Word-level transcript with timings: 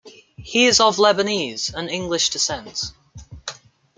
He 0.37 0.65
is 0.65 0.79
of 0.79 0.95
Lebanese 0.97 1.71
and 1.75 1.87
English 1.87 2.31
descent. 2.31 2.85